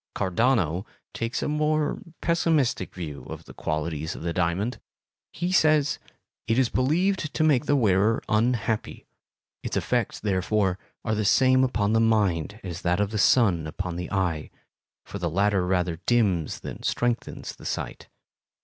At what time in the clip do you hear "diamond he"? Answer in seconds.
4.33-5.51